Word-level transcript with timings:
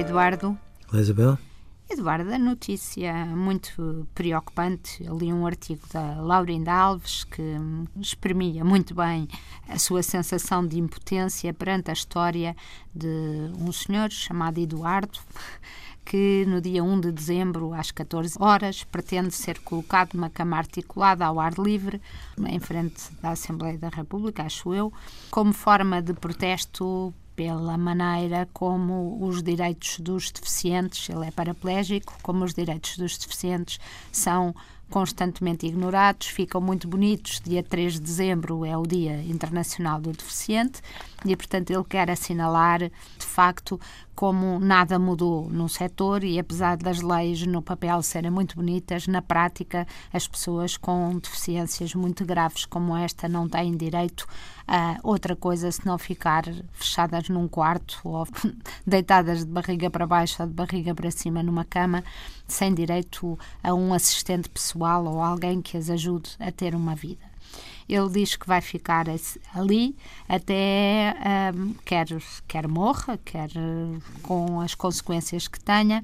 Eduardo. 0.00 0.58
Olá, 0.92 1.00
Isabel. 1.00 1.38
Eduardo, 1.88 2.34
a 2.34 2.38
notícia 2.38 3.14
muito 3.26 4.06
preocupante. 4.14 5.04
Eu 5.04 5.16
li 5.16 5.32
um 5.32 5.46
artigo 5.46 5.86
da 5.92 6.20
Laurinda 6.20 6.72
Alves 6.72 7.24
que 7.24 7.42
exprimia 7.96 8.64
muito 8.64 8.94
bem 8.94 9.28
a 9.68 9.78
sua 9.78 10.02
sensação 10.02 10.66
de 10.66 10.78
impotência 10.78 11.54
perante 11.54 11.90
a 11.90 11.94
história 11.94 12.56
de 12.94 13.06
um 13.58 13.70
senhor 13.70 14.10
chamado 14.10 14.58
Eduardo, 14.58 15.18
que 16.04 16.44
no 16.46 16.60
dia 16.60 16.82
1 16.84 17.00
de 17.00 17.12
dezembro, 17.12 17.72
às 17.72 17.90
14 17.90 18.36
horas, 18.40 18.84
pretende 18.84 19.34
ser 19.34 19.60
colocado 19.60 20.14
numa 20.14 20.28
cama 20.28 20.56
articulada 20.56 21.24
ao 21.24 21.40
ar 21.40 21.54
livre, 21.54 22.02
em 22.46 22.58
frente 22.58 23.12
da 23.22 23.30
Assembleia 23.30 23.78
da 23.78 23.88
República, 23.88 24.42
acho 24.42 24.74
eu, 24.74 24.92
como 25.30 25.52
forma 25.52 26.02
de 26.02 26.12
protesto 26.14 27.14
pela 27.36 27.76
maneira 27.76 28.48
como 28.52 29.22
os 29.22 29.42
direitos 29.42 30.00
dos 30.00 30.32
deficientes, 30.32 31.08
ele 31.10 31.26
é 31.26 31.30
paraplégico, 31.30 32.14
como 32.22 32.44
os 32.44 32.54
direitos 32.54 32.96
dos 32.96 33.18
deficientes 33.18 33.78
são 34.10 34.54
constantemente 34.90 35.66
ignorados, 35.66 36.28
ficam 36.28 36.60
muito 36.60 36.86
bonitos. 36.86 37.40
Dia 37.44 37.62
3 37.62 37.94
de 37.94 38.00
dezembro 38.00 38.64
é 38.64 38.76
o 38.76 38.82
Dia 38.82 39.22
Internacional 39.24 40.00
do 40.00 40.12
Deficiente 40.12 40.80
e, 41.24 41.34
portanto, 41.34 41.70
ele 41.70 41.84
quer 41.84 42.10
assinalar, 42.10 42.78
de 42.80 43.26
facto, 43.26 43.80
como 44.14 44.58
nada 44.58 44.98
mudou 44.98 45.50
no 45.50 45.68
setor 45.68 46.24
e, 46.24 46.38
apesar 46.38 46.76
das 46.76 47.02
leis 47.02 47.44
no 47.46 47.60
papel 47.60 48.00
serem 48.02 48.30
muito 48.30 48.56
bonitas, 48.56 49.06
na 49.06 49.20
prática, 49.20 49.86
as 50.12 50.26
pessoas 50.26 50.76
com 50.76 51.18
deficiências 51.18 51.94
muito 51.94 52.24
graves 52.24 52.64
como 52.64 52.96
esta 52.96 53.28
não 53.28 53.48
têm 53.48 53.76
direito 53.76 54.26
a 54.68 54.96
outra 55.02 55.36
coisa 55.36 55.70
senão 55.70 55.96
ficar 55.98 56.44
fechadas 56.72 57.28
num 57.28 57.46
quarto 57.46 58.00
ou 58.02 58.26
deitadas 58.86 59.44
de 59.44 59.50
barriga 59.50 59.90
para 59.90 60.06
baixo 60.06 60.42
ou 60.42 60.48
de 60.48 60.54
barriga 60.54 60.94
para 60.94 61.10
cima 61.10 61.42
numa 61.42 61.64
cama, 61.64 62.02
sem 62.48 62.74
direito 62.74 63.38
a 63.62 63.74
um 63.74 63.92
assistente 63.92 64.48
pessoal 64.48 64.75
ou 64.82 65.20
alguém 65.20 65.62
que 65.62 65.76
as 65.76 65.90
ajude 65.90 66.30
a 66.38 66.50
ter 66.50 66.74
uma 66.74 66.94
vida. 66.94 67.24
Ele 67.88 68.08
diz 68.08 68.34
que 68.34 68.46
vai 68.46 68.60
ficar 68.60 69.06
ali 69.54 69.96
até 70.28 71.14
um, 71.54 71.74
quer, 71.84 72.06
quer 72.48 72.66
morra, 72.66 73.18
quer 73.24 73.50
com 74.22 74.60
as 74.60 74.74
consequências 74.74 75.46
que 75.46 75.60
tenha, 75.60 76.02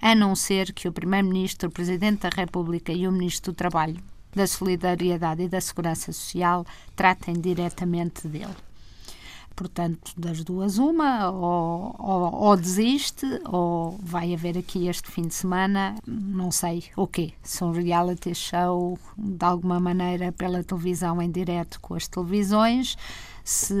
a 0.00 0.14
não 0.14 0.34
ser 0.34 0.72
que 0.72 0.88
o 0.88 0.92
Primeiro-Ministro, 0.92 1.68
o 1.68 1.72
Presidente 1.72 2.22
da 2.22 2.28
República 2.28 2.92
e 2.92 3.08
o 3.08 3.12
Ministro 3.12 3.52
do 3.52 3.56
Trabalho, 3.56 3.96
da 4.34 4.46
Solidariedade 4.46 5.42
e 5.42 5.48
da 5.48 5.60
Segurança 5.60 6.12
Social 6.12 6.66
tratem 6.94 7.34
diretamente 7.40 8.28
dele. 8.28 8.54
Portanto, 9.54 10.12
das 10.16 10.42
duas, 10.42 10.78
uma, 10.78 11.30
ou, 11.30 11.94
ou, 11.98 12.34
ou, 12.34 12.56
desiste, 12.56 13.26
ou 13.44 13.98
vai 14.02 14.32
haver 14.34 14.56
aqui 14.56 14.88
este 14.88 15.10
fim 15.10 15.22
de 15.22 15.34
semana, 15.34 15.94
não 16.06 16.50
sei 16.50 16.84
o 16.96 17.06
quê. 17.06 17.32
Se 17.42 17.62
um 17.62 17.70
reality 17.70 18.34
show, 18.34 18.98
de 19.16 19.44
alguma 19.44 19.78
maneira, 19.78 20.32
pela 20.32 20.64
televisão 20.64 21.20
em 21.20 21.30
direto 21.30 21.80
com 21.80 21.94
as 21.94 22.08
televisões, 22.08 22.96
se. 23.44 23.74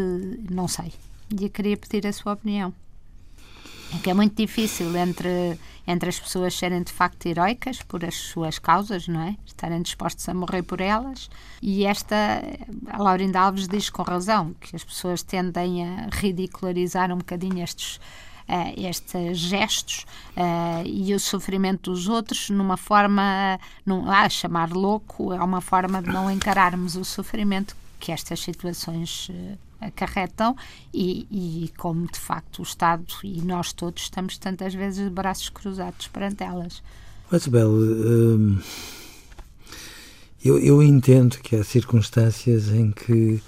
não 0.50 0.68
sei. 0.68 0.92
E 1.38 1.44
eu 1.44 1.50
queria 1.50 1.76
pedir 1.76 2.06
a 2.06 2.12
sua 2.12 2.34
opinião. 2.34 2.74
É 3.94 3.98
que 3.98 4.10
é 4.10 4.14
muito 4.14 4.34
difícil 4.34 4.96
entre, 4.96 5.58
entre 5.86 6.08
as 6.08 6.18
pessoas 6.18 6.54
serem 6.54 6.82
de 6.82 6.90
facto 6.90 7.26
heroicas 7.26 7.82
por 7.82 8.02
as 8.04 8.14
suas 8.14 8.58
causas, 8.58 9.06
não 9.06 9.20
é? 9.20 9.36
Estarem 9.44 9.82
dispostos 9.82 10.26
a 10.28 10.34
morrer 10.34 10.62
por 10.62 10.80
elas. 10.80 11.28
E 11.60 11.84
esta, 11.84 12.42
a 12.88 13.02
Laurinda 13.02 13.40
Alves 13.40 13.68
diz 13.68 13.90
com 13.90 14.02
razão 14.02 14.54
que 14.60 14.74
as 14.74 14.82
pessoas 14.82 15.22
tendem 15.22 15.86
a 15.86 16.08
ridicularizar 16.10 17.12
um 17.12 17.18
bocadinho 17.18 17.62
estes. 17.62 18.00
Uh, 18.48 18.74
estes 18.76 19.38
gestos 19.38 20.04
uh, 20.36 20.84
e 20.84 21.14
o 21.14 21.20
sofrimento 21.20 21.92
dos 21.92 22.08
outros 22.08 22.50
numa 22.50 22.76
forma, 22.76 23.58
num, 23.86 24.10
ah, 24.10 24.28
chamar 24.28 24.72
louco 24.72 25.32
é 25.32 25.40
uma 25.40 25.60
forma 25.60 26.02
de 26.02 26.08
não 26.08 26.28
encararmos 26.28 26.96
o 26.96 27.04
sofrimento 27.04 27.76
que 28.00 28.10
estas 28.10 28.40
situações 28.40 29.28
uh, 29.28 29.56
acarretam 29.82 30.56
e, 30.92 31.26
e, 31.30 31.72
como 31.76 32.06
de 32.06 32.18
facto 32.18 32.60
o 32.60 32.62
Estado 32.62 33.04
e 33.24 33.42
nós 33.42 33.72
todos 33.72 34.04
estamos 34.04 34.38
tantas 34.38 34.74
vezes 34.74 35.04
de 35.04 35.10
braços 35.10 35.48
cruzados 35.48 36.08
perante 36.08 36.42
elas. 36.42 36.82
Isabel, 37.32 37.70
hum, 37.70 38.58
eu, 40.44 40.58
eu 40.58 40.82
entendo 40.82 41.38
que 41.38 41.56
há 41.56 41.64
circunstâncias 41.64 42.68
em 42.68 42.90
que 42.90 43.42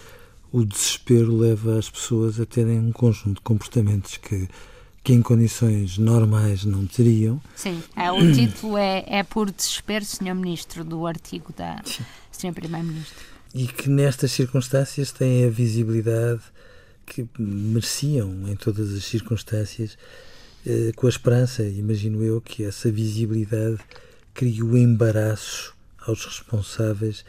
o 0.52 0.64
desespero 0.64 1.36
leva 1.36 1.78
as 1.78 1.90
pessoas 1.90 2.40
a 2.40 2.46
terem 2.46 2.78
um 2.78 2.92
conjunto 2.92 3.36
de 3.36 3.42
comportamentos 3.42 4.16
que 4.16 4.48
que 5.04 5.12
em 5.12 5.20
condições 5.20 5.98
normais 5.98 6.64
não 6.64 6.86
teriam. 6.86 7.38
Sim, 7.54 7.82
é, 7.94 8.10
o 8.10 8.32
título 8.32 8.78
é, 8.78 9.04
é 9.06 9.22
por 9.22 9.50
desespero, 9.50 10.02
Sr. 10.02 10.34
Ministro, 10.34 10.82
do 10.82 11.06
artigo 11.06 11.52
da 11.54 11.82
Sr. 12.32 12.54
Primeiro-Ministro 12.54 13.33
e 13.54 13.68
que 13.68 13.88
nestas 13.88 14.32
circunstâncias 14.32 15.12
têm 15.12 15.44
a 15.44 15.48
visibilidade 15.48 16.42
que 17.06 17.24
mereciam 17.38 18.48
em 18.48 18.56
todas 18.56 18.92
as 18.92 19.04
circunstâncias, 19.04 19.96
eh, 20.66 20.90
com 20.96 21.06
a 21.06 21.10
esperança, 21.10 21.62
imagino 21.62 22.22
eu, 22.24 22.40
que 22.40 22.64
essa 22.64 22.90
visibilidade 22.90 23.78
crie 24.32 24.60
o 24.60 24.76
embaraço 24.76 25.72
aos 26.00 26.24
responsáveis 26.24 27.24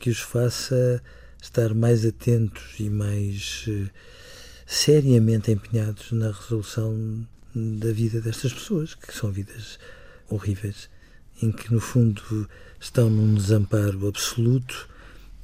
que 0.00 0.10
os 0.10 0.18
faça 0.18 1.00
estar 1.40 1.72
mais 1.74 2.04
atentos 2.04 2.74
e 2.80 2.90
mais 2.90 3.64
eh, 3.68 3.88
seriamente 4.66 5.52
empenhados 5.52 6.10
na 6.10 6.32
resolução 6.32 7.24
da 7.54 7.92
vida 7.92 8.20
destas 8.20 8.52
pessoas, 8.52 8.94
que 8.96 9.14
são 9.14 9.30
vidas 9.30 9.78
horríveis, 10.28 10.90
em 11.40 11.52
que 11.52 11.72
no 11.72 11.78
fundo 11.78 12.48
estão 12.80 13.08
num 13.08 13.34
desamparo 13.34 14.08
absoluto 14.08 14.88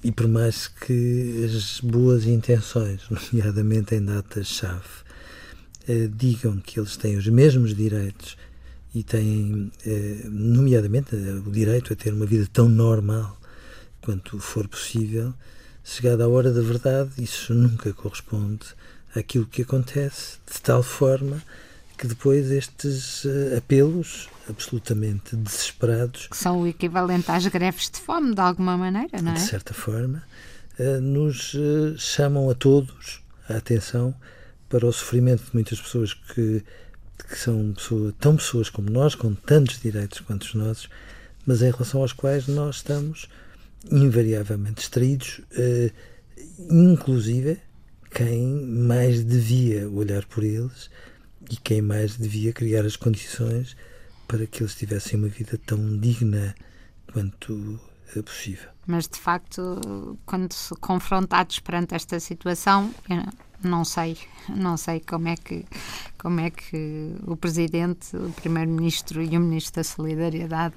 e 0.04 0.12
por 0.12 0.28
mais 0.28 0.68
que 0.68 1.44
as 1.46 1.80
boas 1.80 2.26
intenções, 2.26 3.00
nomeadamente 3.32 3.94
em 3.94 4.04
datas-chave, 4.04 5.02
eh, 5.88 6.10
digam 6.14 6.58
que 6.58 6.78
eles 6.78 6.98
têm 6.98 7.16
os 7.16 7.26
mesmos 7.26 7.74
direitos 7.74 8.36
e 8.94 9.02
têm, 9.02 9.72
eh, 9.86 10.20
nomeadamente, 10.26 11.16
o 11.16 11.50
direito 11.50 11.94
a 11.94 11.96
ter 11.96 12.12
uma 12.12 12.26
vida 12.26 12.46
tão 12.52 12.68
normal 12.68 13.40
quanto 14.02 14.38
for 14.38 14.68
possível, 14.68 15.32
chegada 15.82 16.24
a 16.24 16.28
hora 16.28 16.52
da 16.52 16.60
verdade, 16.60 17.10
isso 17.16 17.54
nunca 17.54 17.90
corresponde 17.94 18.66
àquilo 19.14 19.46
que 19.46 19.62
acontece, 19.62 20.36
de 20.52 20.60
tal 20.60 20.82
forma 20.82 21.42
que 21.96 22.06
depois 22.06 22.50
estes 22.50 23.24
uh, 23.24 23.56
apelos 23.58 24.28
absolutamente 24.48 25.36
desesperados. 25.36 26.26
Que 26.26 26.36
são 26.36 26.62
o 26.62 26.66
equivalente 26.66 27.30
às 27.30 27.46
greves 27.46 27.90
de 27.90 27.98
fome, 27.98 28.34
de 28.34 28.40
alguma 28.40 28.76
maneira, 28.76 29.22
não 29.22 29.32
é? 29.32 29.34
De 29.34 29.40
certa 29.40 29.72
forma, 29.72 30.22
uh, 30.78 31.00
nos 31.00 31.54
uh, 31.54 31.96
chamam 31.96 32.50
a 32.50 32.54
todos 32.54 33.22
a 33.48 33.56
atenção 33.56 34.14
para 34.68 34.86
o 34.86 34.92
sofrimento 34.92 35.44
de 35.44 35.50
muitas 35.54 35.80
pessoas 35.80 36.14
que, 36.14 36.64
que 37.28 37.38
são 37.38 37.72
pessoa, 37.72 38.12
tão 38.18 38.36
pessoas 38.36 38.68
como 38.68 38.90
nós, 38.90 39.14
com 39.14 39.34
tantos 39.34 39.80
direitos 39.80 40.20
quanto 40.20 40.42
os 40.42 40.54
nossos, 40.54 40.88
mas 41.46 41.62
em 41.62 41.70
relação 41.70 42.00
aos 42.00 42.12
quais 42.12 42.48
nós 42.48 42.76
estamos 42.76 43.28
invariavelmente 43.90 44.76
distraídos, 44.76 45.42
inclusive 46.70 47.58
quem 48.10 48.46
mais 48.46 49.22
devia 49.22 49.88
olhar 49.90 50.24
por 50.24 50.42
eles 50.42 50.88
e 51.50 51.56
quem 51.56 51.82
mais 51.82 52.16
devia 52.16 52.52
criar 52.52 52.84
as 52.84 52.96
condições 52.96 53.76
para 54.26 54.46
que 54.46 54.62
eles 54.62 54.74
tivessem 54.74 55.18
uma 55.18 55.28
vida 55.28 55.58
tão 55.66 55.98
digna 55.98 56.54
quanto 57.12 57.78
é 58.16 58.22
possível. 58.22 58.68
Mas 58.86 59.08
de 59.08 59.18
facto, 59.18 60.18
quando 60.26 60.54
confrontados 60.80 61.58
perante 61.60 61.94
esta 61.94 62.20
situação, 62.20 62.94
não 63.62 63.84
sei, 63.84 64.18
não 64.48 64.76
sei 64.76 65.00
como 65.00 65.28
é 65.28 65.36
que 65.36 65.64
como 66.18 66.40
é 66.40 66.48
que 66.48 67.14
o 67.26 67.36
presidente, 67.36 68.16
o 68.16 68.32
primeiro-ministro 68.32 69.22
e 69.22 69.36
o 69.36 69.40
ministro 69.40 69.74
da 69.74 69.84
Solidariedade 69.84 70.74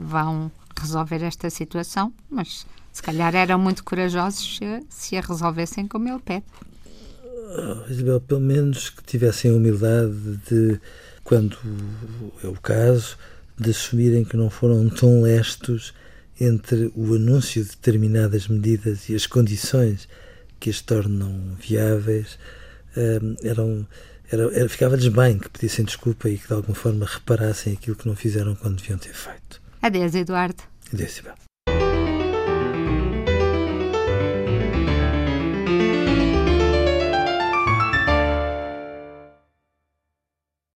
vão 0.00 0.50
resolver 0.76 1.22
esta 1.22 1.48
situação, 1.50 2.12
mas 2.28 2.66
se 2.92 3.00
calhar 3.00 3.32
eram 3.36 3.60
muito 3.60 3.84
corajosos 3.84 4.56
se, 4.56 4.86
se 4.88 5.16
a 5.16 5.20
resolvessem 5.20 5.86
como 5.86 6.08
ele 6.08 6.18
pede. 6.18 6.44
Oh, 7.50 7.90
Isabel, 7.90 8.20
pelo 8.20 8.40
menos 8.40 8.90
que 8.90 9.02
tivessem 9.02 9.50
a 9.50 9.54
humildade 9.54 10.12
de, 10.50 10.78
quando 11.24 11.56
é 12.44 12.46
o 12.46 12.52
caso, 12.52 13.16
de 13.58 13.70
assumirem 13.70 14.22
que 14.22 14.36
não 14.36 14.50
foram 14.50 14.86
tão 14.90 15.22
lestos 15.22 15.94
entre 16.38 16.92
o 16.94 17.14
anúncio 17.14 17.62
de 17.62 17.70
determinadas 17.70 18.46
medidas 18.48 19.08
e 19.08 19.14
as 19.14 19.26
condições 19.26 20.06
que 20.60 20.68
as 20.68 20.82
tornam 20.82 21.56
viáveis, 21.58 22.38
um, 22.94 23.34
eram, 23.42 23.86
era, 24.30 24.42
era, 24.54 24.68
ficava-lhes 24.68 25.08
bem 25.08 25.38
que 25.38 25.48
pedissem 25.48 25.86
desculpa 25.86 26.28
e 26.28 26.36
que 26.36 26.46
de 26.46 26.52
alguma 26.52 26.74
forma 26.74 27.06
reparassem 27.06 27.72
aquilo 27.72 27.96
que 27.96 28.06
não 28.06 28.14
fizeram 28.14 28.54
quando 28.54 28.76
deviam 28.76 28.98
ter 28.98 29.14
feito. 29.14 29.60
Adeus, 29.80 30.14
Eduardo. 30.14 30.62
Adeus, 30.92 31.12
Isabel. 31.12 31.47